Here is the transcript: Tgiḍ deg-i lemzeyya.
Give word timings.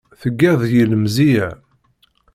Tgiḍ 0.21 0.55
deg-i 0.61 0.83
lemzeyya. 0.91 1.47